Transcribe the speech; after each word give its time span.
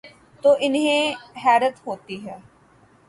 تو 0.43 0.55
انہیں 0.59 1.13
حیرت 1.45 1.75
ہو 1.87 1.95
تی 2.05 2.17
ہے۔ 2.25 2.37